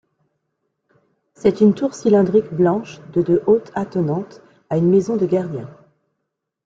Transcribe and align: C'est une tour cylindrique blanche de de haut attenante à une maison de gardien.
C'est 1.35 1.61
une 1.61 1.75
tour 1.75 1.93
cylindrique 1.93 2.51
blanche 2.51 2.97
de 3.13 3.21
de 3.21 3.43
haut 3.45 3.61
attenante 3.75 4.41
à 4.71 4.77
une 4.77 4.89
maison 4.89 5.15
de 5.15 5.27
gardien. 5.27 5.69